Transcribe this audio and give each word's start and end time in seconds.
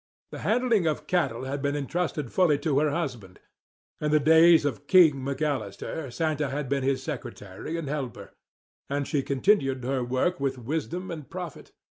The 0.31 0.39
handling 0.39 0.87
of 0.87 1.05
cattle 1.05 1.43
had 1.43 1.61
been 1.61 1.75
entrusted 1.75 2.33
fully 2.33 2.57
to 2.57 2.79
her 2.79 2.89
husband. 2.89 3.39
In 3.99 4.09
the 4.09 4.19
days 4.19 4.65
of 4.65 4.87
"King" 4.87 5.17
McAllister, 5.17 6.11
Santa 6.11 6.49
had 6.49 6.67
been 6.67 6.81
his 6.81 7.03
secretary 7.03 7.77
and 7.77 7.87
helper; 7.87 8.31
and 8.89 9.07
she 9.07 9.17
had 9.17 9.27
continued 9.27 9.83
her 9.83 10.03
work 10.03 10.39
with 10.39 10.57
wisdom 10.57 11.11
and 11.11 11.29
profit. 11.29 11.71